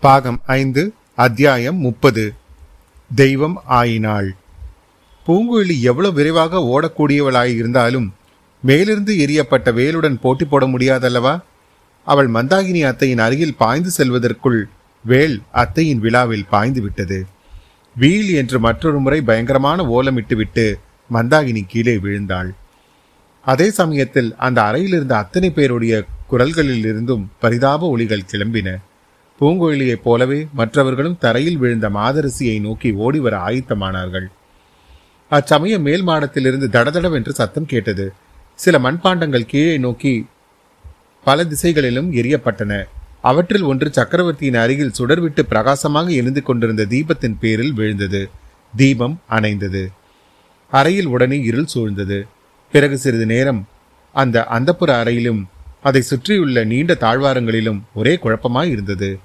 [0.00, 2.34] பாகம் ஐந்து அத்தியாயம் முப்பது.
[3.14, 4.36] தெய்வம் ஆயினாள்.
[5.26, 8.08] பூங்குழலி எவ்வளவு விரைவாக ஓடக்கூடியவளாயிருந்தாலும்
[8.62, 11.40] மேலிருந்து எரியப்பட்ட வேலுடன் போட்டி போட முடியாதல்லவா?
[12.04, 14.64] அவள் மந்தாகினி அத்தையின் அருகில் பாய்ந்து செல்வதற்குள்
[15.04, 17.26] வேல் அத்தையின் விழாவில் பாய்ந்து விட்டது.
[17.96, 20.74] வீல் என்று மற்றொரு முறை பயங்கரமான ஓலமிட்டுவிட்டு
[21.12, 22.50] மந்தாகினி கீழே விழுந்தாள்.
[23.44, 28.76] அதே சமயத்தில் அந்த அறையில் இருந்த அத்தனை பேருடைய குரல்களில் இருந்தும் பரிதாப ஒளிகள் கிளம்பின.
[29.40, 34.26] பூங்குழலியைப் போலவே மற்றவர்களும் தரையில் விழுந்த மாதரசியை நோக்கி ஓடிவர ஆயத்தமானார்கள்.
[35.28, 38.12] அச்சமயம் மேல் மாடத்திலிருந்து தடதடவென்று சத்தம் கேட்டது.
[38.54, 40.26] சில மண்பாண்டங்கள் கீழே நோக்கி
[41.24, 42.84] பல திசைகளிலும் எரியப்பட்டன
[43.20, 48.28] அவற்றில் ஒன்று சக்கரவர்த்தியின் அருகில் சுடர்விட்டு பிரகாசமாக எழுந்து கொண்டிருந்த தீபத்தின் பேரில் விழுந்தது.
[48.76, 49.86] தீபம் அணைந்தது.
[50.70, 52.26] அறையில் உடனே இருள் சூழ்ந்தது.
[52.72, 53.66] பிறகு சிறிது நேரம்
[54.12, 55.44] அந்த அந்தப்புற அறையிலும்
[55.82, 59.18] அதை சுற்றியுள்ள நீண்ட தாழ்வாரங்களிலும் ஒரே குழப்பமாய் இருந்தது.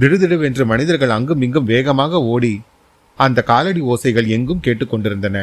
[0.00, 2.60] திடுதிடுவென்று மனிதர்கள் அங்கும் இங்கும் வேகமாக ஓடி
[3.18, 5.38] அந்த காலடி ஓசைகள் எங்கும் கேட்டுக்கொண்டிருந்தன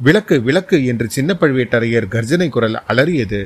[0.00, 3.40] விளக்கு விளக்கு என்று சின்ன பழுவேட்டரையர் கர்ஜனை குரல் அலறியது.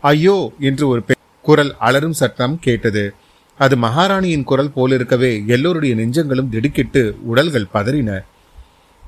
[0.00, 1.00] ஐயோ என்று ஒரு
[1.44, 3.14] குரல் அலரும் சட்டம் கேட்டது.
[3.56, 8.10] அது மகாராணியின் குரல் போலிருக்கவே எல்லோருடைய நெஞ்சங்களும் திடுக்கிட்டு உடல்கள் பதறின.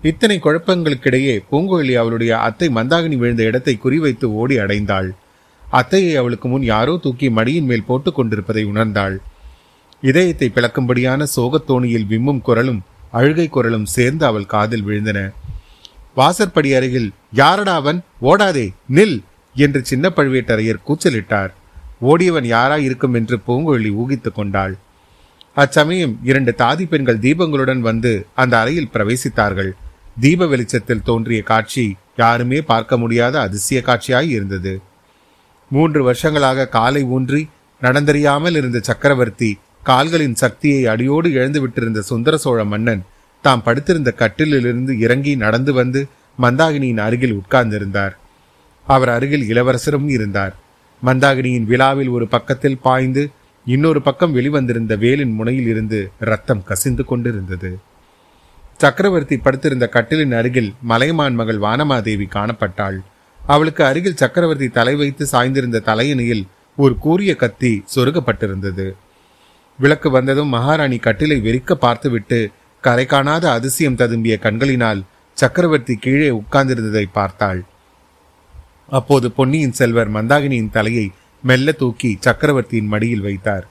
[0.02, 5.10] இத்தனை குழப்பங்களுக்கிடையே பூங்குழலி அவளுடைய அத்தை மந்தாகினி விழுந்த இடத்தை குறிவைத்து ஓடி அடைந்தாள்.
[5.72, 9.16] அத்தையை அவளுக்கு முன் யாரோ தூக்கி மடியின் மேல் போட்டுக் கொண்டிருப்பதை உணர்ந்தாள்.
[10.02, 15.18] இதயத்தை பிளக்கும்படியான சோகத்தோணியில் விம்மும் குரலும் அழுகை குரலும் சேர்ந்து அவள் காதில் விழுந்தன.
[16.14, 17.98] வாசற்படி அருகில் யாரடா அவன்?
[18.20, 19.16] ஓடாதே நில்!
[19.56, 21.52] என்று சின்ன பழுவேட்டரையர் கூச்சலிட்டார்.
[22.00, 24.74] ஓடியவன் யாராய் இருக்கும் என்று பூங்குழலி ஊகித்துக் கொண்டாள்.
[25.54, 29.72] அச்சமயம் இரண்டு தாதி பெண்கள் தீபங்களுடன் வந்து அந்த அறையில் பிரவேசித்தார்கள்.
[30.20, 31.84] தீப வெளிச்சத்தில் தோன்றிய காட்சி
[32.16, 34.72] யாருமே பார்க்க முடியாத அதிசய காட்சியாய் இருந்தது.
[35.70, 37.42] மூன்று வருஷங்களாக காலை ஊன்றி
[37.82, 39.50] நடந்தறியாமல் இருந்த சக்கரவர்த்தி
[39.83, 43.03] கால்களின் சக்தியை அடியோடு இழந்து விட்டிருந்த சுந்தர சோழ மன்னன்
[43.42, 46.07] தாம் படுத்திருந்த கட்டிலிலிருந்து இறங்கி நடந்து வந்து
[46.41, 48.11] மந்தாகினியின் அருகில் உட்கார்ந்திருந்தார்.
[48.86, 50.57] அவர் அருகில் இளவரசரும் இருந்தார்.
[51.05, 53.30] மந்தாகினியின் விழாவில் ஒரு பக்கத்தில் பாய்ந்து
[53.67, 57.79] இன்னொரு பக்கம் வெளிவந்திருந்த வேலின் முனையில் இருந்து ரத்தம் கசிந்து கொண்டிருந்தது.
[58.77, 62.98] சக்கரவர்த்தி படுத்திருந்த கட்டிலின் அருகில் மலைமான் மகள் வானமாதேவி காணப்பட்டாள்.
[63.46, 66.46] அவளுக்கு அருகில் சக்கரவர்த்தி தலை வைத்து சாய்ந்திருந்த தலையணியில்
[66.77, 68.92] ஒரு கூரிய கத்தி சொருகப்பட்டிருந்தது.
[69.80, 72.39] விளக்கு வந்ததும் மகாராணி கட்டிலை வெறிக்க பார்த்துவிட்டு
[72.85, 75.01] கரை காணாத அதிசயம் ததும்பிய கண்களினால்
[75.39, 77.61] சக்கரவர்த்தி கீழே உட்கார்ந்திருந்ததை பார்த்தாள்.
[78.89, 81.07] அப்போது பொன்னியின் செல்வர் மந்தாகினியின் தலையை
[81.45, 83.67] மெல்ல தூக்கி சக்கரவர்த்தியின் மடியில் வைத்தார்.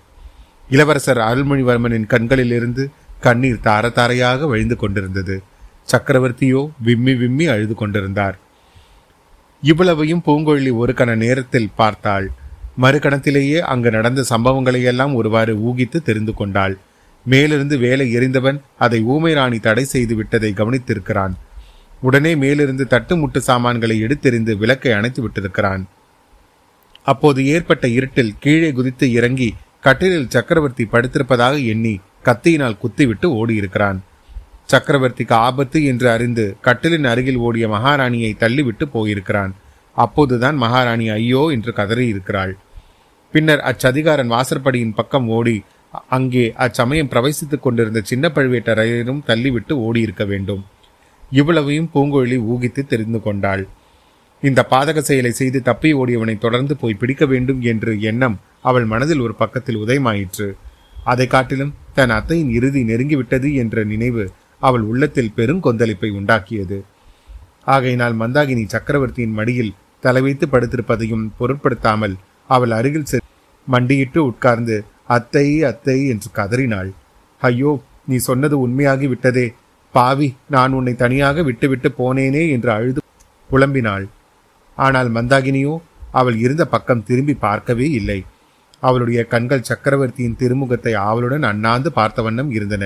[0.70, 2.84] இளவரசர் அருள்மொழிவர்மனின் கண்களிலிருந்து
[3.20, 5.36] கண்ணீர் தார தாரையாக வழிந்து கொண்டிருந்தது.
[5.92, 8.38] சக்கரவர்த்தியோ விம்மி விம்மி அழுது கொண்டிருந்தார்.
[9.64, 12.28] இவ்வளவையும் பூங்கொழி ஒரு கண நேரத்தில் பார்த்தாள்.
[12.82, 16.76] மறுகணத்திலேயே அங்கு நடந்த சம்பவங்களையெல்லாம் ஒருவாறு ஊகித்து தெரிந்து கொண்டாள்.
[17.26, 21.34] மேலிருந்து வேலை எறிந்தவன் அதை ஊமை ராணி தடை செய்து விட்டதை கவனித்திருக்கிறான்.
[22.02, 25.84] உடனே மேலிருந்து தட்டு முட்டு சாமான்களை எடுத்தெறிந்து விளக்கை அணைத்து விட்டிருக்கிறான்.
[27.04, 34.00] அப்போது ஏற்பட்ட இருட்டில் கீழே குதித்து இறங்கி கட்டிலில் சக்கரவர்த்தி படுத்திருப்பதாக எண்ணி கத்தியினால் குத்திவிட்டு ஓடியிருக்கிறான்.
[34.72, 39.54] சக்கரவர்த்திக்கு ஆபத்து என்று அறிந்து கட்டிலின் அருகில் ஓடிய மகாராணியை தள்ளிவிட்டு போயிருக்கிறான்.
[39.98, 42.58] அப்போதுதான் மகாராணி ஐயோ என்று கதறி இருக்கிறாள்
[43.34, 45.58] பின்னர் அச்சதிகாரன் வாசற்படியின் பக்கம் ஓடி
[46.08, 50.62] அங்கே அச்சமயம் பிரவேசித்துக் கொண்டிருந்த சின்ன பழுவேட்டரையரும் தள்ளிவிட்டு ஓடியிருக்க வேண்டும்.
[51.32, 53.64] இவ்வளவையும் பூங்கொழி ஊகித்து தெரிந்து கொண்டாள்.
[54.44, 59.34] இந்த பாதக செயலை செய்து தப்பி ஓடியவனை தொடர்ந்து போய் பிடிக்க வேண்டும் என்று எண்ணம் அவள் மனதில் ஒரு
[59.36, 60.48] பக்கத்தில் உதயமாயிற்று.
[61.04, 64.24] அதை காட்டிலும் தன் அத்தையின் இறுதி நெருங்கிவிட்டது என்ற நினைவு
[64.62, 66.80] அவள் உள்ளத்தில் பெருங்கொந்தளிப்பை உண்டாக்கியது.
[67.76, 72.16] ஆகையினால் மந்தாகினி சக்கரவர்த்தியின் மடியில் தலைவைத்து படுத்திருப்பதையும் பொருட்படுத்தாமல்
[72.50, 73.18] அவள் அருகில் செ
[73.68, 74.76] மண்டியிட்டு உட்கார்ந்து
[75.16, 76.90] அத்தை அத்தை என்று கதறினாள்.
[77.42, 77.72] ஐயோ
[78.10, 79.48] நீ சொன்னது உண்மையாகி விட்டதே.
[79.94, 83.02] பாவி நான் உன்னை தனியாக விட்டுவிட்டு போனேனே என்று அழுது
[83.50, 84.06] புலம்பினாள்.
[84.78, 85.74] ஆனால் மந்தாகினியோ
[86.20, 88.20] அவள் இருந்த பக்கம் திரும்பி பார்க்கவே இல்லை.
[88.84, 92.86] அவளுடைய கண்கள் சக்கரவர்த்தியின் திருமுகத்தை ஆவலுடன் அண்ணாந்து பார்த்த வண்ணம் இருந்தன.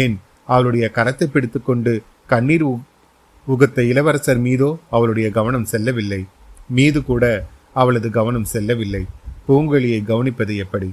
[0.00, 0.14] ஏன்
[0.48, 1.92] அவளுடைய கரத்தை பிடித்துக்கொண்டு
[2.28, 2.66] கண்ணீர்
[3.46, 6.20] உகத்த இளவரசர் மீதோ அவளுடைய கவனம் செல்லவில்லை.
[6.68, 7.24] மீது கூட
[7.74, 9.04] அவளது கவனம் செல்லவில்லை.
[9.48, 10.90] பூங்கொழியை கவனிப்பது எப்படி?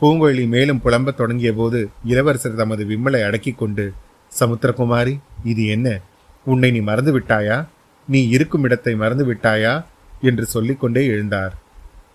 [0.00, 3.92] பூங்கொழி மேலும் புலம்பத் தொடங்கிய போது இளவரசர் தமது விம்மலை அடக்கிக் கொண்டு
[4.32, 5.14] சமுத்திரகுமாரி
[5.44, 6.00] இது என்ன?
[6.44, 7.56] உன்னை நீ மறந்து விட்டாயா
[8.08, 9.84] நீ இருக்கும் இடத்தை மறந்து விட்டாயா
[10.20, 11.54] என்று சொல்லிக்கொண்டே எழுந்தார்.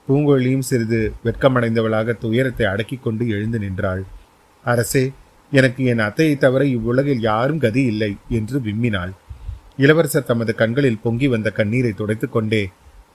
[0.07, 4.03] பூங்கொழியும் சிறிது வெட்கமடைந்தவளாக துயரத்தை அடக்கிக் கொண்டு எழுந்து நின்றாள்.
[4.65, 5.11] அரசே
[5.51, 9.13] எனக்கு என் அத்தையை தவிர இவ்வுலகில் யாரும் கதி இல்லை என்று விம்மினாள்.
[9.77, 12.63] இளவரசர் தமது கண்களில் பொங்கி வந்த கண்ணீரை துடைத்துக்கொண்டே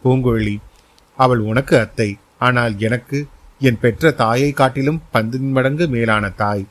[0.05, 0.59] பூங்கொழி
[1.19, 2.11] அவள் உனக்கு அத்தை.
[2.39, 3.19] ஆனால் எனக்கு
[3.61, 6.65] என் பெற்ற தாயை காட்டிலும் பந்தின் மடங்கு மேலான தாய்.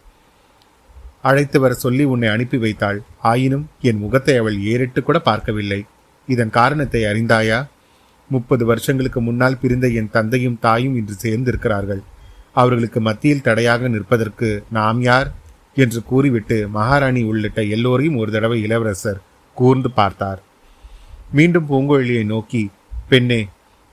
[1.22, 3.00] அழைத்து வர சொல்லி உன்னை அனுப்பி வைத்தாள்.
[3.22, 5.86] ஆயினும் என் முகத்தை அவள் ஏறிட்டு கூட பார்க்கவில்லை.
[6.28, 7.60] இதன் காரணத்தை அறிந்தாயா?
[8.30, 12.02] முப்பது வருஷங்களுக்கு முன்னால் பிரிந்த என் தந்தையும் தாயும் இன்று சேர்ந்திருக்கிறார்கள்.
[12.54, 15.30] அவர்களுக்கு மத்தியில் தடையாக நிற்பதற்கு நாம் யார்?
[15.76, 19.22] என்று கூறிவிட்டு மகாராணி உள்ளிட்ட எல்லோரையும் ஒரு தடவை இளவரசர்
[19.58, 20.42] கூர்ந்து பார்த்தார்.
[21.32, 22.64] மீண்டும் பூங்கோழியை நோக்கி
[23.10, 23.42] பெண்ணே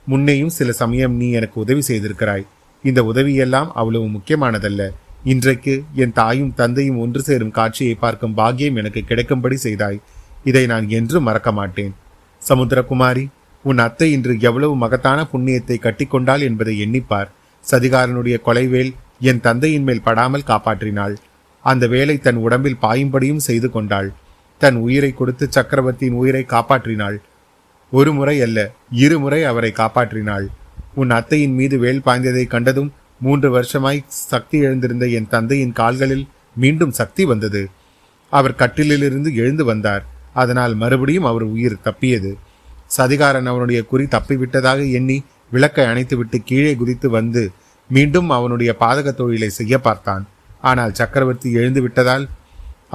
[0.06, 2.44] முன்னேயும் சில சமயம் நீ எனக்கு உதவி செய்திருக்கிறாய்.
[2.84, 4.82] இந்த உதவியெல்லாம் அவ்வளவு முக்கியமானதல்ல.
[5.24, 10.00] இன்றைக்கு என் தாயும் தந்தையும் ஒன்று சேரும் காட்சியை பார்க்கும் பாக்கியம் எனக்கு கிடைக்கும்படி செய்தாய்.
[10.44, 11.94] இதை நான் என்றும் மறக்க மாட்டேன்.
[12.42, 13.24] சமுத்திரகுமாரி
[13.64, 17.30] உன் அத்தை இன்று எவ்வளவு மகத்தான புண்ணியத்தை கட்டிக்கொண்டாள் என்பதை எண்ணிப்பார்.
[17.64, 21.14] சதிகாரனுடைய கொலைவேல் என் தந்தையின் மேல் படாமல் காப்பாற்றினாள்.
[21.64, 24.08] அந்த வேலை தன் உடம்பில் பாயும்படியும் செய்து கொண்டாள்.
[24.60, 27.16] தன் உயிரை கொடுத்து சக்கரவர்த்தியின் உயிரை காப்பாற்றினாள்.
[27.96, 28.58] ஒரு முறை அல்ல
[29.04, 30.46] இருமுறை அவரை காப்பாற்றினாள்.
[31.00, 32.90] உன் அத்தையின் மீது வேல் பாய்ந்ததை கண்டதும்
[33.24, 34.00] மூன்று வருஷமாய்
[34.30, 36.24] சக்தி எழுந்திருந்த என் தந்தையின் கால்களில்
[36.62, 37.62] மீண்டும் சக்தி வந்தது.
[38.32, 40.04] அவர் கட்டிலிலிருந்து எழுந்து வந்தார்.
[40.42, 42.32] அதனால் மறுபடியும் அவர் உயிர் தப்பியது.
[42.96, 45.18] சதிகாரன் அவனுடைய குறி தப்பிவிட்டதாக எண்ணி
[45.52, 47.42] விளக்கை அணைத்துவிட்டு கீழே குதித்து வந்து
[47.90, 50.24] மீண்டும் அவனுடைய பாதக தொழிலை செய்ய பார்த்தான்.
[50.70, 52.24] ஆனால் சக்கரவர்த்தி எழுந்து விட்டதால்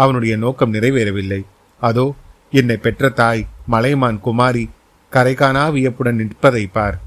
[0.01, 1.41] அவனுடைய நோக்கம் நிறைவேறவில்லை.
[1.81, 2.05] அதோ
[2.59, 3.41] என்னை பெற்ற தாய்
[3.73, 4.65] மலைமான் குமாரி
[5.11, 6.97] கரைகானா வியப்புடன் நிற்பதை பார்.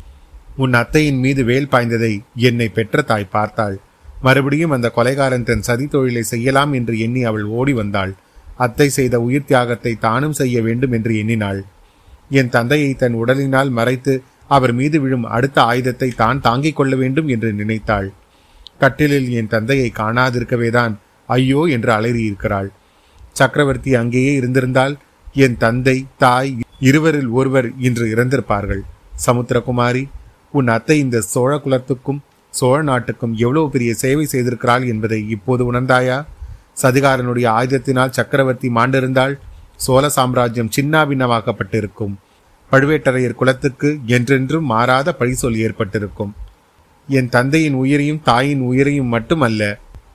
[0.57, 2.13] உன் அத்தையின் மீது வேல் பாய்ந்ததை
[2.49, 3.77] என்னை பெற்ற தாய் பார்த்தாள்.
[4.23, 8.13] மறுபடியும் அந்த கொலைகாரன் தன் சதி தொழிலை செய்யலாம் என்று எண்ணி அவள் ஓடி வந்தாள்.
[8.57, 11.61] அத்தை செய்த உயிர் தியாகத்தை தானும் செய்ய வேண்டும் என்று எண்ணினாள்.
[12.31, 14.15] என் தந்தையை தன் உடலினால் மறைத்து
[14.47, 18.09] அவர் மீது விழும் அடுத்த ஆயுதத்தை தான் தாங்கிக் கொள்ள வேண்டும் என்று நினைத்தாள்.
[18.79, 20.95] கட்டிலில் என் தந்தையை காணாதிருக்கவேதான்
[21.29, 22.71] ஐயோ என்று அலறியிருக்கிறாள்.
[23.33, 24.95] சக்கரவர்த்தி அங்கேயே இருந்திருந்தால்
[25.45, 26.53] என் தந்தை தாய்
[26.89, 28.83] இருவரில் ஒருவர் இன்று இறந்திருப்பார்கள்.
[29.27, 30.05] சமுத்திரகுமாரி
[30.59, 32.21] உன் அத்தை இந்த சோழ குலத்துக்கும்
[32.55, 36.19] சோழ நாட்டுக்கும் எவ்வளவு பெரிய சேவை செய்திருக்கிறாள் என்பதை இப்போது உணர்ந்தாயா?
[36.83, 39.35] சதிகாரனுடைய ஆயுதத்தினால் சக்கரவர்த்தி மாண்டிருந்தால்
[39.85, 42.15] சோழ சாம்ராஜ்யம் சின்னாபின்னமாக்கப்பட்டிருக்கும்
[42.73, 46.33] பழுவேட்டரையர் குலத்துக்கு என்றென்றும் மாறாத பழிசொல் ஏற்பட்டிருக்கும்.
[47.09, 49.63] என் தந்தையின் உயிரையும் தாயின் உயிரையும் மட்டுமல்ல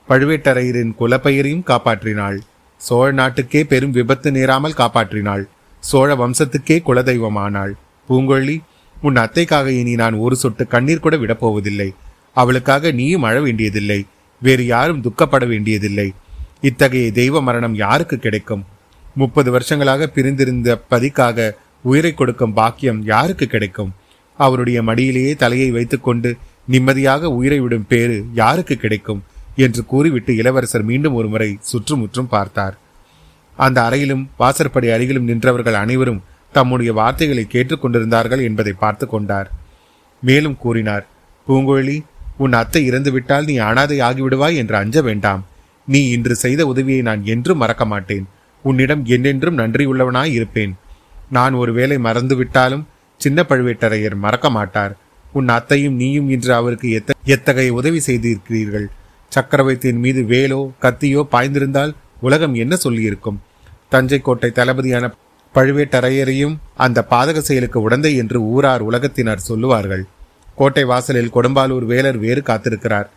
[0.08, 2.38] பழுவேட்டரையரின் குலப்பெயரையும் காப்பாற்றினாள்.
[2.80, 5.44] சோழ நாட்டுக்கே பெரும் விபத்து நேராமல் காப்பாற்றினாள்.
[5.80, 7.72] சோழ வம்சத்துக்கே குலதெய்வமானாள்.
[8.08, 8.58] பூங்கொழி
[9.02, 11.94] உன் அத்தைக்காக இனி நான் ஒரு சொட்டு கண்ணீர் கூட விடப்போவதில்லை.
[12.34, 14.06] அவளுக்காக நீயும் அழ வேண்டியதில்லை.
[14.40, 16.12] வேறு யாரும் துக்கப்பட வேண்டியதில்லை.
[16.60, 18.64] இத்தகைய தெய்வ மரணம் யாருக்கு கிடைக்கும்?
[19.14, 23.94] முப்பது வருஷங்களாக பிரிந்திருந்த பதிக்காக உயிரை கொடுக்கும் பாக்கியம் யாருக்கு கிடைக்கும்?
[24.36, 26.36] அவருடைய மடியிலேயே தலையை வைத்துக்கொண்டு
[26.66, 29.22] நிம்மதியாக உயிரை விடும் பேறு யாருக்கு கிடைக்கும்?
[29.56, 32.78] என்று கூறிவிட்டு இளவரசர் மீண்டும் ஒருமுறை சுற்றுமுற்றும் பார்த்தார்.
[33.66, 36.24] அந்த அறையிலும் வாசற்படி அருகிலும் நின்றவர்கள் அனைவரும்
[36.54, 39.48] தம்முடைய வார்த்தைகளை கேட்டுக்கொண்டிருந்தார்கள் என்பதை பார்த்து கொண்டார்.
[40.22, 41.04] மேலும் கூறினார்
[41.46, 41.96] பூங்கோழி
[42.44, 45.42] உன் அத்தை இறந்துவிட்டால் நீ அனாதை ஆகிவிடுவாய் என்று அஞ்ச வேண்டாம்.
[45.88, 48.26] நீ இன்று செய்த உதவியை நான் என்றும் மறக்க மாட்டேன்.
[48.64, 50.72] உன்னிடம் என்னென்றும் நன்றியுள்ளவனாய் இருப்பேன்.
[51.36, 52.86] நான் ஒருவேளை மறந்துவிட்டாலும்
[53.20, 54.92] சின்ன பழுவேட்டரையர் மறக்க மாட்டார்.
[55.38, 58.86] உன் அத்தையும் நீயும் இன்று அவருக்கு எத்த எத்தகைய உதவி செய்திருக்கிறீர்கள்?
[59.32, 61.92] சக்கரவர்த்தியின் மீது வேலோ கத்தியோ பாய்ந்திருந்தால்
[62.26, 63.38] உலகம் என்ன சொல்லியிருக்கும்?
[63.92, 65.04] தஞ்சை கோட்டை தளபதியான
[65.54, 70.02] பழுவேட்டரையரையும் அந்த பாதக செயலுக்கு உடந்தை என்று ஊரார் உலகத்தினர் சொல்லுவார்கள்.
[70.56, 73.08] கோட்டை வாசலில் கொடும்பாலூர் வேலர் வேறு காத்திருக்கிறார்.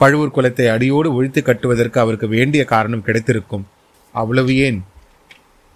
[0.00, 3.64] பழுவூர் குலத்தை அடியோடு ஒழித்து கட்டுவதற்கு அவருக்கு வேண்டிய காரணம் கிடைத்திருக்கும்.
[4.14, 4.78] அவ்வளவு ஏன்?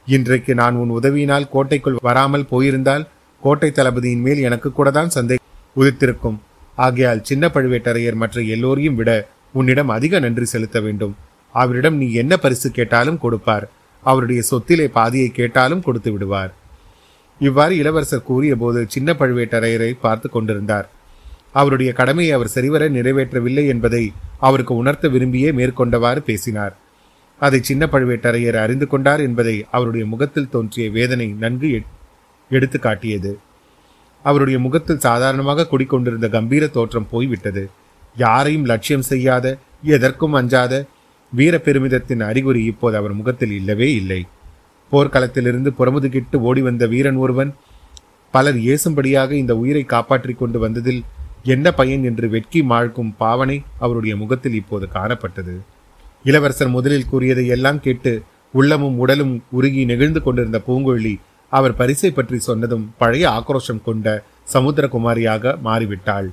[0.06, 3.04] இன்றைக்கு நான் உன் உதவியினால் கோட்டைக்குள் வராமல் போயிருந்தால்
[3.42, 5.38] கோட்டை தளபதியின் மேல் எனக்கு கூட தான் சந்தை
[5.76, 6.38] உதித்திருக்கும்.
[6.76, 9.10] ஆகையால் சின்ன பழுவேட்டரையர் மற்ற எல்லோரையும் விட
[9.52, 11.14] உன்னிடம் அதிக நன்றி செலுத்த வேண்டும்.
[11.54, 13.66] அவரிடம் நீ என்ன பரிசு கேட்டாலும் கொடுப்பார்.
[14.02, 16.52] அவருடைய சொத்திலே பாதியை கேட்டாலும் கொடுத்து விடுவார்.
[17.40, 20.86] இவ்வாறு இளவரசர் கூறிய போது சின்ன பழுவேட்டரையரை பார்த்து கொண்டிருந்தார்.
[21.60, 24.04] அவருடைய கடமையை அவர் சரிவர நிறைவேற்றவில்லை என்பதை
[24.48, 26.74] அவருக்கு உணர்த்த விரும்பியே மேற்கொண்டவாறு பேசினார்.
[27.40, 31.70] அதை சின்ன பழுவேட்டரையர் அறிந்து கொண்டார் என்பதை அவருடைய முகத்தில் தோன்றிய வேதனை நன்கு
[32.50, 33.32] எடுத்து காட்டியது.
[34.24, 37.64] அவருடைய முகத்தில் சாதாரணமாக குடிக்கொண்டிருந்த கம்பீர தோற்றம் போய்விட்டது.
[38.16, 39.46] யாரையும் லட்சியம் செய்யாத
[39.94, 40.72] எதற்கும் அஞ்சாத
[41.32, 44.20] வீர பெருமிதத்தின் அறிகுறி இப்போது அவர் முகத்தில் இல்லவே இல்லை.
[44.92, 47.50] போர்க்களத்திலிருந்து புறமுதுகிட்டு ஓடி வந்த வீரன் ஒருவன்
[48.34, 51.00] பலர் ஏசும்படியாக இந்த உயிரை காப்பாற்றிக் கொண்டு வந்ததில்
[51.54, 55.54] என்ன பயன் என்று வெட்கி மாழ்க்கும் பாவனை அவருடைய முகத்தில் இப்போது காணப்பட்டது.
[56.24, 58.12] இளவரசர் முதலில் கூறியதை எல்லாம் கேட்டு
[58.52, 61.14] உள்ளமும் உடலும் உருகி நெகிழ்ந்து கொண்டிருந்த பூங்கொழி
[61.52, 64.06] அவர் பரிசை பற்றி சொன்னதும் பழைய ஆக்ரோஷம் கொண்ட
[64.52, 66.28] சமுத்திரகுமாரியாக மாறிவிட்டாள்.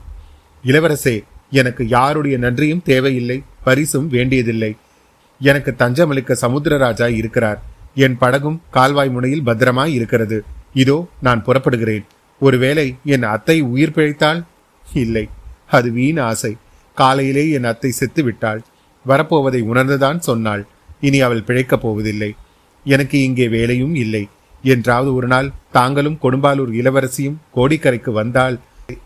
[0.64, 1.16] இளவரசே
[1.52, 4.72] எனக்கு யாருடைய நன்றியும் தேவையில்லை பரிசும் வேண்டியதில்லை.
[5.42, 7.60] எனக்கு தஞ்சமளிக்க சமுத்திரராஜா இருக்கிறார்.
[7.96, 10.38] என் படகும் கால்வாய் முனையில் பத்திரமாய் இருக்கிறது.
[10.74, 12.06] இதோ நான் புறப்படுகிறேன்.
[12.42, 14.42] ஒருவேளை என் அத்தை உயிர் பிழைத்தால்
[14.88, 15.26] இல்லை.
[15.68, 16.52] அது வீண் ஆசை.
[16.98, 18.62] காலையிலே என் அத்தை செத்து விட்டாள்
[19.06, 20.64] வரப்போவதை உணர்ந்துதான் சொன்னாள்.
[21.00, 22.32] இனி அவள் பிழைக்கப் போவதில்லை.
[22.86, 24.24] எனக்கு இங்கே வேலையும் இல்லை.
[24.64, 28.58] என்றாவது ஒரு நாள் தாங்களும் கொடும்பாலூர் இளவரசியும் கோடிக்கரைக்கு வந்தாள்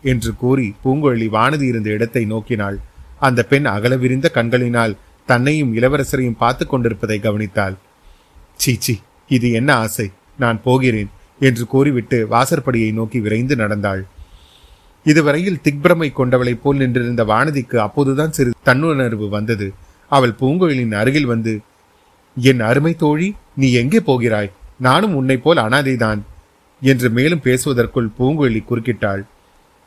[0.01, 2.77] என்று கூறி பூங்குழலி வானதி இருந்த இடத்தை நோக்கினாள்.
[3.19, 4.93] அந்த பெண் அகல விரிந்த கண்களினால்
[5.25, 7.75] தன்னையும் இளவரசரையும் பார்த்து கொண்டிருப்பதை கவனித்தாள்.
[8.55, 8.95] சீச்சி
[9.29, 10.07] இது என்ன ஆசை?
[10.37, 14.01] நான் போகிறேன் என்று கூறிவிட்டு வாசற்படியை நோக்கி விரைந்து நடந்தாள்.
[15.05, 19.67] இதுவரையில் திக்பிரமை கொண்டவளைப் போல் நின்றிருந்த வானதிக்கு அப்போதுதான் சிறு தன்னுணர்வு வந்தது.
[20.11, 21.53] அவள் பூங்குழலின் அருகில் வந்து
[22.37, 24.51] என் அருமை தோழி நீ எங்கே போகிறாய்?
[24.79, 26.21] நானும் உன்னை போல் அனாதைதான்
[26.81, 29.23] என்று மேலும் பேசுவதற்குள் பூங்குழலி குறுக்கிட்டாள்.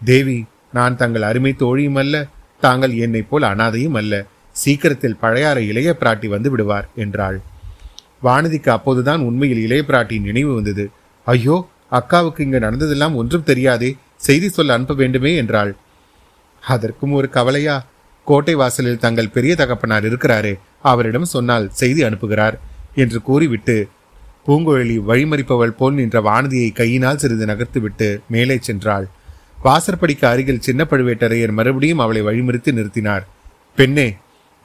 [0.00, 0.38] தேவி
[0.72, 2.14] நான் தங்கள் அருமை தோழியும் அல்ல
[2.62, 4.14] தாங்கள் என்னை போல் அனாதையும் அல்ல.
[4.62, 7.38] சீக்கிரத்தில் பழையாற இளைய பிராட்டி வந்து விடுவார் என்றாள்.
[8.26, 10.84] வானதிக்கு அப்போதுதான் உண்மையில் இளைய பிராட்டியின் நினைவு வந்தது.
[11.26, 11.56] ஐயோ
[11.98, 13.90] அக்காவுக்கு இங்கு நடந்ததெல்லாம் ஒன்றும் தெரியாதே
[14.26, 15.72] செய்தி சொல்ல அனுப்ப வேண்டுமே என்றாள்.
[16.62, 17.76] அதற்கும் ஒரு கவலையா
[18.26, 20.54] கோட்டை வாசலில் தங்கள் பெரிய தகப்பனார் இருக்கிறாரே
[20.90, 22.56] அவரிடம் சொன்னால் செய்தி அனுப்புகிறார்
[23.02, 23.76] என்று கூறிவிட்டு
[24.46, 29.06] பூங்குழலி வழிமறிப்பவள் போல் நின்ற வானதியை கையினால் சிறிது நகர்த்துவிட்டு மேலே சென்றாள்.
[29.64, 33.24] வாசற்படிக்கு அருகில் சின்ன பழுவேட்டரையர் மறுபடியும் அவளை வழிமறித்து நிறுத்தினார்.
[33.78, 34.08] பெண்ணே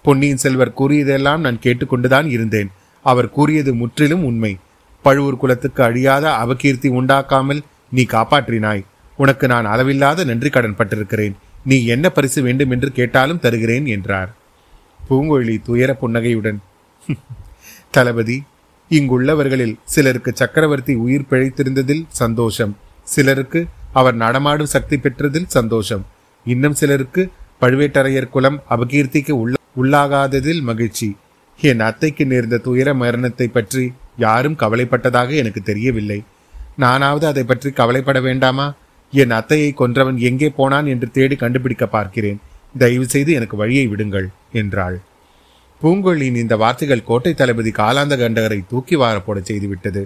[0.06, 2.70] பொன்னியின் செல்வர் கூறியதெல்லாம் நான் கேட்டுக்கொண்டுதான் இருந்தேன்.
[3.06, 4.58] அவர் கூறியது முற்றிலும் உண்மை.
[5.06, 8.84] பழுவூர் குலத்துக்கு அழியாத அவகீர்த்தி உண்டாக்காமல் நீ காப்பாற்றினாய்.
[9.18, 11.36] உனக்கு நான் அளவில்லாத நன்றி கடன் பட்டிருக்கிறேன்.
[11.66, 14.32] நீ என்ன பரிசு வேண்டும் என்று கேட்டாலும் தருகிறேன் என்றார்.
[15.10, 16.60] பூங்கொழி துயர புன்னகையுடன்
[17.92, 18.38] தளபதி
[18.92, 22.74] இங்குள்ளவர்களில் சிலருக்கு சக்கரவர்த்தி உயிர் பிழைத்திருந்ததில் சந்தோஷம்.
[23.04, 23.62] சிலருக்கு
[23.94, 26.06] அவர் நடமாடும் சக்தி பெற்றதில் சந்தோஷம்.
[26.46, 27.24] இன்னும் சிலருக்கு
[27.62, 31.10] பழுவேட்டரையர் குலம் அபகீர்த்திக்கு உள்ள உள்ளாகாததில் மகிழ்ச்சி.
[31.60, 33.84] என் அத்தைக்கு நேர்ந்த துயர மரணத்தை பற்றி
[34.18, 36.20] யாரும் கவலைப்பட்டதாக எனக்கு தெரியவில்லை.
[36.76, 38.68] நானாவது அதை பற்றி கவலைப்பட வேண்டாமா?
[39.14, 42.40] என் அத்தையை கொன்றவன் எங்கே போனான் என்று தேடி கண்டுபிடிக்க பார்க்கிறேன்.
[42.78, 44.98] தயவு செய்து எனக்கு வழியை விடுங்கள் என்றாள்.
[45.82, 50.02] பூங்கொழியின் இந்த வார்த்தைகள் கோட்டை தளபதி காலாந்த கண்டகரை தூக்கி வாரப்போட செய்துவிட்டது.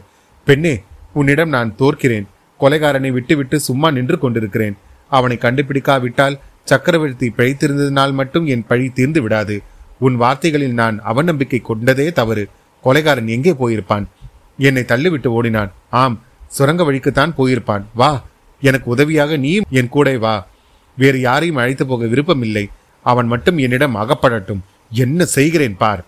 [0.48, 0.76] பெண்ணே
[1.14, 2.28] உன்னிடம் நான் தோற்கிறேன்.
[2.60, 4.76] கொலைகாரனை விட்டுவிட்டு சும்மா நின்று கொண்டிருக்கிறேன்.
[5.12, 6.38] அவனை கண்டுபிடிக்காவிட்டால்
[6.70, 9.56] சக்கரவர்த்தி பிழைத்திருந்ததினால் மட்டும் என் பழி தீர்ந்து விடாது.
[10.06, 12.46] உன் வார்த்தைகளில் நான் அவநம்பிக்கை கொண்டதே தவறு.
[12.86, 14.06] கொலைகாரன் எங்கே போயிருப்பான்?
[14.58, 15.72] என்னை தள்ளிவிட்டு ஓடினான்.
[16.02, 16.18] ஆம்
[16.48, 17.86] சுரங்க வழிக்குத்தான் போயிருப்பான்.
[17.94, 18.12] வா
[18.62, 20.36] எனக்கு உதவியாக நீயும் என் கூட வா.
[20.98, 22.66] வேறு யாரையும் அழைத்து போக விருப்பமில்லை.
[23.06, 24.62] அவன் மட்டும் என்னிடம் அகப்படட்டும்.
[25.04, 26.04] என்ன செய்கிறேன் பார்.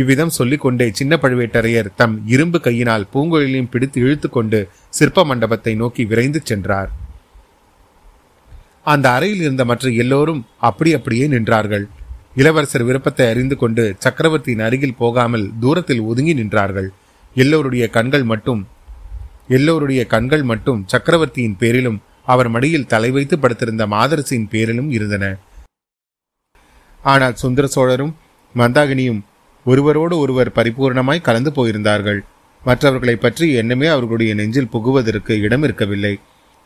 [0.00, 6.40] இவ்விதம் சொல்லிக்கொண்டே சின்ன பழுவேட்டரையர் தம் இரும்பு கையினால் பூங்கொழிலையும் பிடித்து இழுத்து கொண்டு சிற்ப மண்டபத்தை நோக்கி விரைந்து
[6.44, 6.90] சென்றார்.
[8.86, 11.84] அந்த அறையில் இருந்த மற்ற எல்லோரும் அப்படி அப்படியே நின்றார்கள்.
[12.40, 16.88] இளவரசர் விருப்பத்தை அறிந்து கொண்டு சக்கரவர்த்தியின் அருகில் போகாமல் தூரத்தில் ஒதுங்கி நின்றார்கள்.
[17.36, 18.62] எல்லோருடைய கண்கள் மட்டும்
[19.56, 21.98] எல்லோருடைய கண்கள் மட்டும் சக்கரவர்த்தியின் பேரிலும்
[22.32, 25.24] அவர் மடியில் தலை வைத்து படுத்திருந்த மாதரசியின் பேரிலும் இருந்தன.
[27.02, 28.14] ஆனால் சுந்தர சோழரும்
[28.54, 29.20] மந்தாகினியும்
[29.66, 32.20] ஒருவரோடு ஒருவர் பரிபூர்ணமாய் கலந்து போயிருந்தார்கள்.
[32.62, 36.14] மற்றவர்களை பற்றி என்னமே அவர்களுடைய நெஞ்சில் புகுவதற்கு இடம் இருக்கவில்லை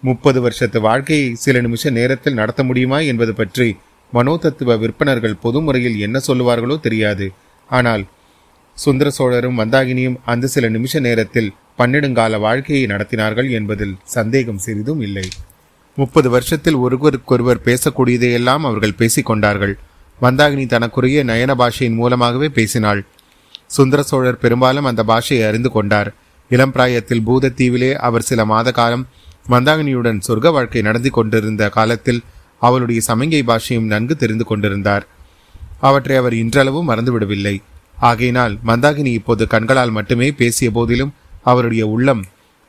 [0.02, 3.68] முப்பது வருஷத்து வாழ்க்கையை சில நிமிஷ நேரத்தில் நடத்த முடியுமா என்பது பற்றி
[4.12, 7.26] மனோதத்துவ விற்பனர்கள் பொதுமுறையில் என்ன சொல்லுவார்களோ தெரியாது.
[7.70, 8.04] ஆனால்
[8.76, 15.26] சுந்தர சோழரும் மந்தாகினியும் அந்த சில நிமிஷ நேரத்தில் பன்னெடுங்கால வாழ்க்கையை நடத்தினார்கள் என்பதில் சந்தேகம் சிறிதும் இல்லை.
[15.98, 19.74] முப்பது வருஷத்தில் ஒருவருக்கொருவர் பேசக்கூடியதையெல்லாம் அவர்கள் பேசிக் கொண்டார்கள்.
[20.20, 23.00] மந்தாகினி தனக்குரிய நயன பாஷையின் மூலமாகவே பேசினாள்.
[23.66, 26.10] சுந்தர சோழர் பெரும்பாலும் அந்த பாஷையை அறிந்து கொண்டார்.
[26.50, 29.04] இளம் பிராயத்தில் பூதத்தீவிலே அவர் சில மாத காலம்
[29.48, 32.20] மந்தாகினியுடன் சொர்க்க வாழ்க்கை நடந்து கொண்டிருந்த காலத்தில்
[32.58, 35.06] அவளுடைய சமங்கை பாஷையும் நன்கு தெரிந்து கொண்டிருந்தார்.
[35.80, 37.62] அவற்றை அவர் இன்றளவும் மறந்துவிடவில்லை.
[38.00, 42.22] ஆகையினால் மந்தாகினி இப்போது கண்களால் மட்டுமே பேசிய போதிலும் அவருடைய உள்ளம்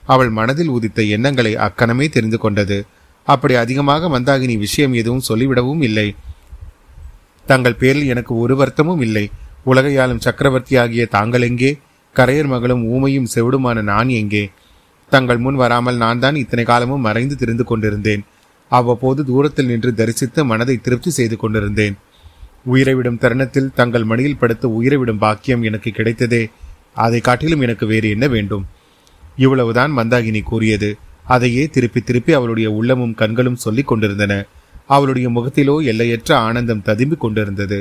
[0.03, 2.85] அவள் மனதில் உதித்த எண்ணங்களை அக்கணமே தெரிந்து கொண்டது.
[3.23, 6.15] அப்படி அதிகமாக மந்தாகினி விஷயம் எதுவும் சொல்லிவிடவும் இல்லை.
[7.45, 9.29] தங்கள் பேரில் எனக்கு ஒரு வருத்தமும் இல்லை.
[9.65, 11.79] உலகையாளும் சக்கரவர்த்தியாகிய தாங்கள் எங்கே?
[12.15, 14.49] கரையர் மகளும் ஊமையும் செவிடுமான நான் எங்கே?
[15.13, 18.23] தங்கள் முன் வராமல் நான் தான் இத்தனை காலமும் மறைந்து திரிந்து கொண்டிருந்தேன்.
[18.71, 21.95] அவ்வப்போது தூரத்தில் நின்று தரிசித்து மனதை திருப்தி செய்து கொண்டிருந்தேன்.
[22.63, 26.43] உயிரை விடும் தருணத்தில் தங்கள் மடியில் படுத்து உயிரை விடும் பாக்கியம் எனக்கு கிடைத்ததே.
[27.05, 28.65] அதை காட்டிலும் எனக்கு வேறு என்ன வேண்டும்?
[29.35, 30.89] இவ்வளவுதான் மந்தாகினி கூறியது.
[31.25, 34.33] அதையே திருப்பி திருப்பி அவளுடைய உள்ளமும் கண்களும் சொல்லிக் கொண்டிருந்தன.
[34.85, 37.79] அவளுடைய முகத்திலோ எல்லையற்ற ஆனந்தம் ததும்பிக் கொண்டிருந்தது.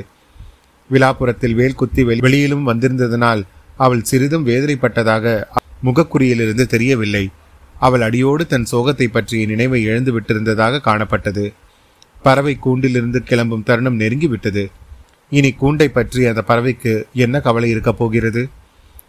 [0.90, 3.42] விழாப்புறத்தில் வேல் குத்தி வெளியிலும் வந்திருந்ததனால்
[3.76, 5.26] அவள் சிறிதும் வேதனைப்பட்டதாக
[5.84, 7.30] முகக்குறியிலிருந்து தெரியவில்லை.
[7.78, 11.52] அவள் அடியோடு தன் சோகத்தை பற்றிய நினைவை எழுந்து விட்டிருந்ததாக காணப்பட்டது.
[12.22, 14.64] பறவை கூண்டிலிருந்து கிளம்பும் தருணம் நெருங்கிவிட்டது.
[15.30, 18.48] இனி கூண்டை பற்றி அந்த பறவைக்கு என்ன கவலை இருக்கப் போகிறது?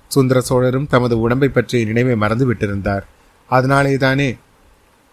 [0.07, 3.01] சுந்தர சோழரும் தமது உடம்பை பற்றிய நினைவை மறந்து விட்டிருந்தார்.
[3.49, 4.35] அதனாலே தானே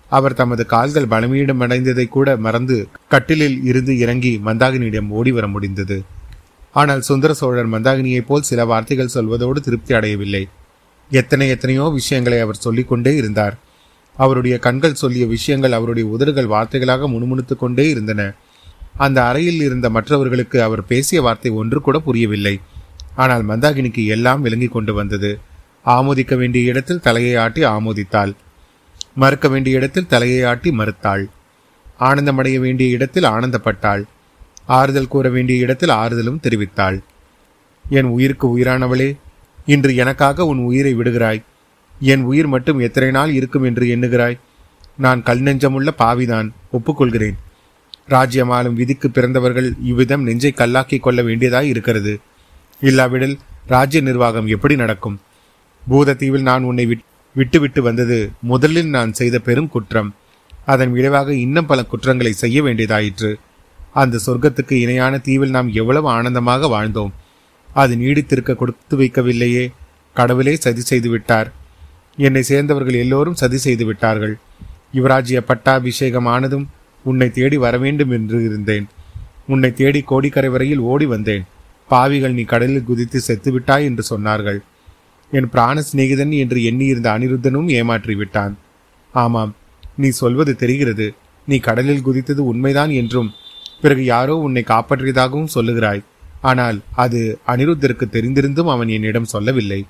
[0.08, 6.04] அவர் தமது கால்கள் பலமீனமடைந்ததை கூட மறந்து கட்டிலில் இருந்து இறங்கி மந்தாகினியிடம் ஓடி வர முடிந்தது.
[6.72, 10.48] ஆனால் சுந்தர சோழர் மந்தாகினியைப் போல் சில வார்த்தைகள் சொல்வதோடு திருப்தி அடையவில்லை.
[11.10, 13.58] எத்தனை எத்தனையோ விஷயங்களை அவர் சொல்லிக்கொண்டே இருந்தார்.
[14.16, 18.34] அவருடைய கண்கள் சொல்லிய விஷயங்கள் அவருடைய உதடுகள் வார்த்தைகளாக முணுமுணுத்து கொண்டே இருந்தன.
[18.96, 22.60] அந்த அறையில் இருந்த மற்றவர்களுக்கு அவர் பேசிய வார்த்தை ஒன்று கூட புரியவில்லை.
[23.14, 25.40] ஆனால் மந்தாகினிக்கு எல்லாம் விளங்கி கொண்டு வந்தது.
[25.86, 28.32] ஆமோதிக்க வேண்டிய இடத்தில் தலையை ஆட்டி ஆமோதித்தாள்.
[29.14, 31.24] மறுக்க வேண்டிய இடத்தில் தலையை ஆட்டி மறுத்தாள்.
[32.00, 34.02] ஆனந்தமடைய வேண்டிய இடத்தில் ஆனந்தப்பட்டாள்.
[34.66, 36.98] ஆறுதல் கூற வேண்டிய இடத்தில் ஆறுதலும் தெரிவித்தாள்.
[37.84, 39.16] என் உயிருக்கு உயிரானவளே
[39.75, 41.40] இன்று எனக்காக உன் உயிரை விடுகிறாய்.
[42.12, 44.37] என் உயிர் மட்டும் எத்தனை நாள் இருக்கும் என்று எண்ணுகிறாய்.
[45.04, 47.37] நான் கல் நெஞ்சமுள்ள பாவிதான் ஒப்புக்கொள்கிறேன்.
[48.14, 52.12] ராஜ்யமாலும் விதிக்கு பிறந்தவர்கள் இவ்விதம் நெஞ்சை கல்லாக்கிக் கொள்ள வேண்டியதாய் இருக்கிறது.
[52.88, 55.16] இல்லாவிடில் ராஜ்ய நிர்வாகம் எப்படி நடக்கும்?
[55.82, 56.84] பூதத்தீவில் நான் உன்னை
[57.37, 58.18] விட்டுவிட்டு வந்தது
[58.50, 60.10] முதலில் நான் செய்த பெரும் குற்றம்.
[60.72, 63.30] அதன் விளைவாக இன்னும் பல குற்றங்களை செய்ய வேண்டியதாயிற்று.
[64.02, 67.12] அந்த சொர்க்கத்துக்கு இணையான தீவில் நாம் எவ்வளவு ஆனந்தமாக வாழ்ந்தோம்.
[67.82, 69.64] அது நீடித்திருக்க கொடுத்து வைக்கவில்லையே.
[70.16, 71.49] கடவுளே சதி செய்து விட்டார்.
[72.26, 74.35] என்னை சேர்ந்தவர்கள் எல்லோரும் சதி செய்து விட்டார்கள்.
[74.97, 76.66] யுவராஜ்ய பட்டாபிஷேகம் ஆனதும்
[77.04, 78.87] உன்னை தேடி வரவேண்டும் என்று இருந்தேன்.
[79.52, 81.44] உன்னை தேடி கோடிக்கரை வரையில் ஓடி வந்தேன்.
[81.90, 84.58] பாவிகள் நீ கடலில் குதித்து செத்துவிட்டாய் என்று சொன்னார்கள்.
[85.32, 88.54] என் பிராண சிநேகிதன் என்று எண்ணியிருந்த அனிருத்தனும் ஏமாற்றி விட்டான்.
[89.14, 89.52] ஆமாம்
[90.02, 91.06] நீ சொல்வது தெரிகிறது.
[91.49, 93.30] நீ கடலில் குதித்தது உண்மைதான் என்றும்
[93.82, 96.02] பிறகு யாரோ உன்னை காப்பாற்றியதாகவும் சொல்லுகிறாய்.
[96.40, 99.87] ஆனால் அது அனிருத்தருக்கு தெரிந்திருந்தும் அவன் என்னிடம் சொல்லவில்லை.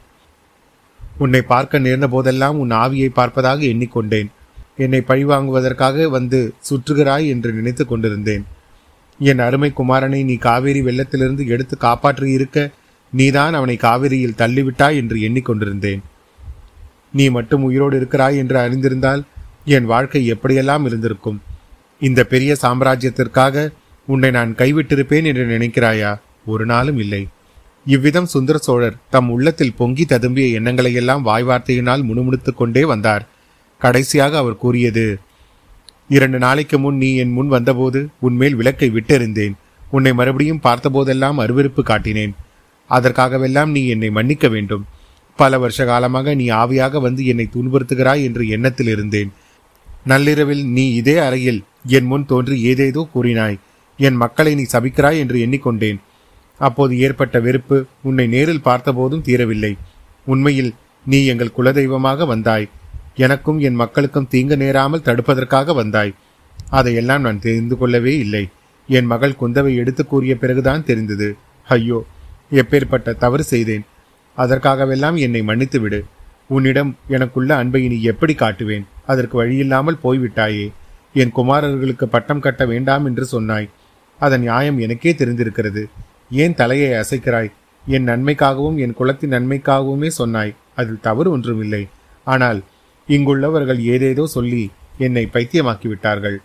[1.19, 4.29] உன்னை பார்க்க நேர்ந்த போதெல்லாம் உன் ஆவியை பார்ப்பதாக எண்ணிக்கொண்டேன்.
[4.77, 8.45] என்னை பழிவாங்குவதற்காக வந்து சுற்றுகிறாய் என்று நினைத்து கொண்டிருந்தேன்.
[9.21, 12.71] என் அருமை குமாரனை நீ காவேரி வெள்ளத்திலிருந்து எடுத்து காப்பாற்றி இருக்க
[13.11, 16.01] நீதான் அவனை காவிரியில் தள்ளிவிட்டாய் என்று எண்ணிக்கொண்டிருந்தேன்.
[17.13, 19.23] நீ மட்டும் உயிரோடு இருக்கிறாய் என்று அறிந்திருந்தால்
[19.65, 21.43] என் வாழ்க்கை எப்படியெல்லாம் இருந்திருக்கும்?
[22.01, 23.73] இந்த பெரிய சாம்ராஜ்யத்திற்காக
[24.07, 26.21] உன்னை நான் கைவிட்டிருப்பேன் என்று நினைக்கிறாயா?
[26.49, 27.23] ஒரு நாளும் இல்லை.
[27.87, 33.25] இவ்விதம் சுந்தர சோழர் தம் உள்ளத்தில் பொங்கி ததும்பிய எண்ணங்களையெல்லாம் வாய்வார்த்தையினால் முணுமுணுத்துக் கொண்டே வந்தார்.
[33.81, 35.07] கடைசியாக அவர் கூறியது
[36.09, 39.57] இரண்டு நாளைக்கு முன் நீ என் முன் வந்தபோது உன்மேல் விளக்கை விட்டெறிந்தேன்.
[39.91, 42.33] உன்னை மறுபடியும் பார்த்தபோதெல்லாம் அருவருப்பு காட்டினேன்.
[42.91, 44.85] அதற்காகவெல்லாம் நீ என்னை மன்னிக்க வேண்டும்.
[45.39, 49.31] பல வருஷ காலமாக நீ ஆவியாக வந்து என்னை துன்புறுத்துகிறாய் என்று எண்ணத்தில் இருந்தேன்.
[50.05, 51.61] நள்ளிரவில் நீ இதே அறையில்
[51.97, 53.59] என் முன் தோன்றி ஏதேதோ கூறினாய்.
[53.99, 55.99] என் மக்களை நீ சபிக்கிறாய் என்று எண்ணிக்கொண்டேன்.
[56.59, 59.73] அப்போது ஏற்பட்ட வெறுப்பு உன்னை நேரில் பார்த்தபோதும் தீரவில்லை.
[60.25, 60.75] உண்மையில்
[61.07, 62.69] நீ எங்கள் குலதெய்வமாக வந்தாய்.
[63.15, 66.15] எனக்கும் என் மக்களுக்கும் தீங்கு நேராமல் தடுப்பதற்காக வந்தாய்.
[66.71, 68.45] அதையெல்லாம் நான் தெரிந்து கொள்ளவே இல்லை.
[68.89, 71.37] என் மகள் குந்தவை எடுத்து கூறிய பிறகுதான் தெரிந்தது.
[71.69, 71.99] ஐயோ
[72.53, 73.85] எப்பேற்பட்ட தவறு செய்தேன்.
[74.37, 76.01] அதற்காகவெல்லாம் என்னை மன்னித்து விடு
[76.47, 78.85] உன்னிடம் எனக்குள்ள அன்பை நீ எப்படி காட்டுவேன்?
[79.07, 80.67] அதற்கு வழியில்லாமல் போய்விட்டாயே.
[81.13, 83.69] என் குமாரர்களுக்கு பட்டம் கட்ட வேண்டாம் என்று சொன்னாய்.
[84.21, 85.83] அதன் நியாயம் எனக்கே தெரிந்திருக்கிறது.
[86.31, 87.51] ஏன் தலையை அசைக்கிறாய்?
[87.87, 90.55] என் நன்மைக்காகவும் என் குலத்தின் நன்மைக்காகவுமே சொன்னாய்.
[90.75, 91.89] அதில் தவறு ஒன்றுமில்லை.
[92.25, 92.63] ஆனால்
[93.09, 96.37] இங்குள்ளவர்கள் ஏதேதோ சொல்லி என்னை பைத்தியமாக்கிவிட்டார்கள்.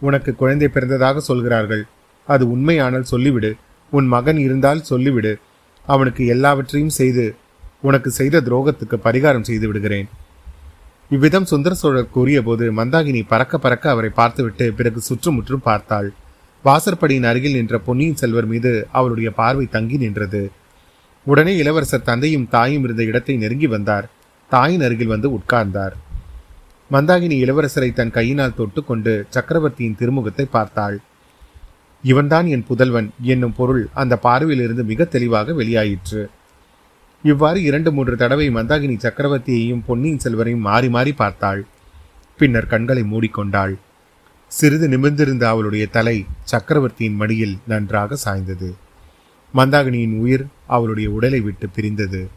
[0.00, 1.86] உனக்கு குழந்தை பிறந்ததாக சொல்கிறார்கள்.
[2.24, 3.54] அது உண்மையானால் சொல்லிவிடு.
[3.90, 5.34] உன் மகன் இருந்தால் சொல்லிவிடு.
[5.86, 7.36] அவனுக்கு எல்லாவற்றையும் செய்து
[7.80, 10.08] உனக்கு செய்த துரோகத்துக்கு பரிகாரம் செய்து விடுகிறேன்.
[11.10, 16.14] இவ்விதம் சுந்தர சோழர் கூறியபோது மந்தாகினி பறக்க பறக்க அவரை பார்த்துவிட்டு பிறகு சுற்றுமுற்றும் பார்த்தாள்.
[16.66, 20.40] வாசற்படியின் அருகில் நின்ற பொன்னியின் செல்வர் மீது அவருடைய பார்வை தங்கி நின்றது.
[21.26, 24.06] உடனே இளவரசர் தந்தையும் தாயும் இருந்த இடத்தை நெருங்கி வந்தார்.
[24.50, 25.94] தாயின் அருகில் வந்து உட்கார்ந்தார்.
[26.90, 30.96] மந்தாகினி இளவரசரை தன் கையினால் தொட்டுக்கொண்டு சக்கரவர்த்தியின் திருமுகத்தை பார்த்தாள்.
[32.04, 36.22] இவன்தான் என் புதல்வன் என்னும் பொருள் அந்த பார்வையிலிருந்து மிக தெளிவாக வெளியாயிற்று.
[37.24, 41.62] இவ்வாறு இரண்டு மூன்று தடவை மந்தாகினி சக்கரவர்த்தியையும் பொன்னியின் செல்வரையும் மாறி மாறி பார்த்தாள்.
[42.38, 43.74] பின்னர் கண்களை மூடிக்கொண்டாள்.
[44.48, 48.74] சிறிது நிமிர்ந்திருந்த அவளுடைய தலை சக்கரவர்த்தியின் மடியில் நன்றாக சாய்ந்தது.
[49.54, 52.28] மந்தாகினியின் உயிர் அவளுடைய உடலை விட்டு பிரிந்தது.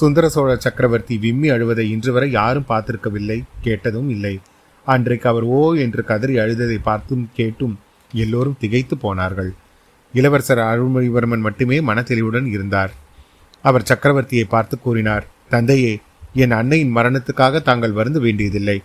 [0.00, 4.34] சுந்தர சோழ சக்கரவர்த்தி விம்மி அழுவதை இன்று வரை யாரும் பார்த்திருக்கவில்லை கேட்டதும் இல்லை.
[4.86, 7.74] அன்றைக்கு அவர் ஓ என்று கதறி அழுததை பார்த்தும் கேட்டும்
[8.10, 9.50] எல்லோரும் திகைத்து போனார்கள்.
[10.14, 12.92] இளவரசர் அருள்மொழிவர்மன் மட்டுமே மனத்தெளிவுடன் இருந்தார்.
[13.64, 15.92] அவர் சக்கரவர்த்தியை பார்த்து கூறினார் தந்தையே
[16.42, 18.78] என் அன்னையின் மரணத்துக்காக தாங்கள் வருந்து வேண்டியதில்லை.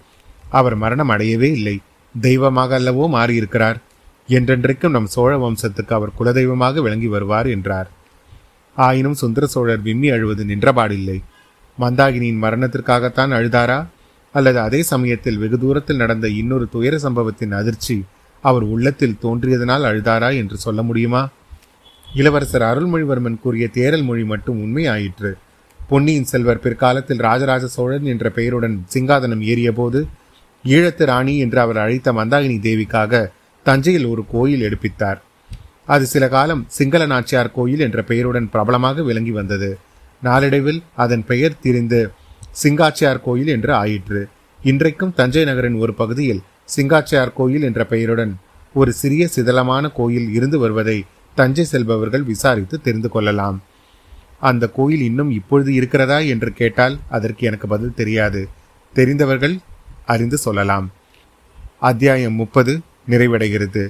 [0.58, 1.75] அவர் மரணம் அடையவே இல்லை.
[2.15, 3.78] தெய்வமாக அல்லவோ மாறியிருக்கிறார்.
[4.30, 7.89] என்றென்றைக்கும் நம் சோழ வம்சத்துக்கு அவர் குலதெய்வமாக விளங்கி வருவார் என்றார்.
[8.75, 11.23] ஆயினும் சுந்தர சோழர் விம்மி அழுவது நின்றபாடில்லை.
[11.79, 13.85] மந்தாகினியின் மரணத்திற்காகத்தான் அழுதாரா?
[14.31, 18.03] அல்லது அதே சமயத்தில் வெகு தூரத்தில் நடந்த இன்னொரு துயர சம்பவத்தின் அதிர்ச்சி
[18.41, 21.29] அவர் உள்ளத்தில் தோன்றியதனால் அழுதாரா என்று சொல்ல முடியுமா?
[22.13, 25.33] இளவரசர் அருள்மொழிவர்மன் கூறிய தேரல் மொழி மட்டும் உண்மையாயிற்று.
[25.88, 30.05] பொன்னியின் செல்வர் பிற்காலத்தில் ராஜராஜ சோழன் என்ற பெயருடன் சிங்காதனம் ஏறியபோது
[30.63, 33.31] ஈழத்து ராணி என்று அவர் அழைத்த மந்தாகினி தேவிக்காக
[33.63, 35.21] தஞ்சையில் ஒரு கோயில் எடுப்பித்தார்.
[35.86, 39.78] அது சில காலம் சிங்கள நாச்சியார் கோயில் என்ற பெயருடன் பிரபலமாக விளங்கி வந்தது.
[40.21, 42.12] நாளடைவில் அதன் பெயர் திரிந்து
[42.63, 44.28] சிங்காச்சியார் கோயில் என்று ஆயிற்று.
[44.63, 46.41] இன்றைக்கும் தஞ்சை நகரின் ஒரு பகுதியில்
[46.76, 48.36] சிங்காச்சியார் கோயில் என்ற பெயருடன்
[48.74, 53.62] ஒரு சிறிய சிதலமான கோயில் இருந்து வருவதை தஞ்சை செல்பவர்கள் விசாரித்து தெரிந்து கொள்ளலாம்.
[54.39, 58.48] அந்த கோயில் இன்னும் இப்பொழுது இருக்கிறதா என்று கேட்டால் அதற்கு எனக்கு பதில் தெரியாது.
[58.93, 59.58] தெரிந்தவர்கள்
[60.06, 60.91] அறிந்து சொல்லலாம்.
[61.80, 63.89] அத்தியாயம் முப்பது நிறைவடைகிறது.